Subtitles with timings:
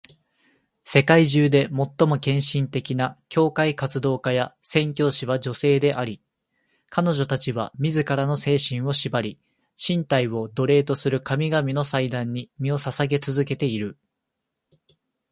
[0.83, 6.23] 世界中で最も献身的な教会活動家や宣教師は女性であり、
[6.89, 9.39] 彼女たちは自らの精神を縛り、
[9.77, 13.95] 身体を奴隷とする神々の祭壇に身を捧げ続けている。